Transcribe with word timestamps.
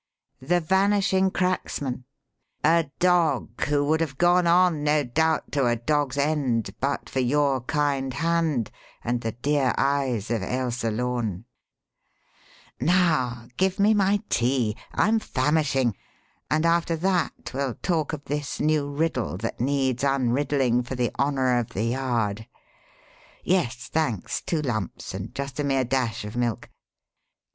"The 0.41 0.59
Vanishing 0.61 1.29
Cracksman 1.29 2.05
a 2.63 2.89
dog 2.97 3.61
who 3.65 3.85
would 3.85 4.01
have 4.01 4.17
gone 4.17 4.47
on, 4.47 4.83
no 4.83 5.03
doubt, 5.03 5.51
to 5.51 5.67
a 5.67 5.75
dog's 5.75 6.17
end 6.17 6.73
but 6.79 7.07
for 7.07 7.19
your 7.19 7.61
kind 7.61 8.11
hand 8.15 8.71
and 9.03 9.21
the 9.21 9.33
dear 9.33 9.75
eyes 9.77 10.31
of 10.31 10.41
Ailsa 10.41 10.89
Lorne. 10.89 11.45
Now 12.79 13.47
give 13.57 13.77
me 13.77 13.93
my 13.93 14.23
tea 14.27 14.75
I'm 14.91 15.19
famishing 15.19 15.95
and 16.49 16.65
after 16.65 16.95
that 16.95 17.51
we'll 17.53 17.75
talk 17.75 18.11
of 18.11 18.25
this 18.25 18.59
new 18.59 18.89
riddle 18.89 19.37
that 19.37 19.61
needs 19.61 20.03
unriddling 20.03 20.81
for 20.81 20.95
the 20.95 21.11
honour 21.19 21.59
of 21.59 21.73
the 21.73 21.83
Yard. 21.83 22.47
Yes, 23.43 23.87
thanks, 23.87 24.41
two 24.41 24.63
lumps, 24.63 25.13
and 25.13 25.35
just 25.35 25.59
a 25.59 25.63
mere 25.63 25.83
dash 25.83 26.25
of 26.25 26.35
milk. 26.35 26.71